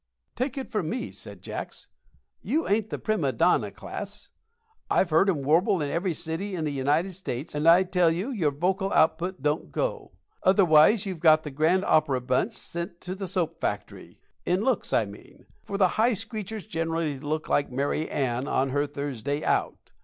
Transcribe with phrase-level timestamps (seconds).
[0.35, 1.85] "Take it from me," said Jacks,
[2.41, 4.29] "you ain't in the prima donna class.
[4.89, 8.31] I've heard 'em warble in every city in the United States; and I tell you
[8.31, 10.13] your vocal output don't go.
[10.41, 15.05] Otherwise, you've got the grand opera bunch sent to the soap factory in looks, I
[15.05, 19.91] mean; for the high screechers generally look like Mary Ann on her Thursday out.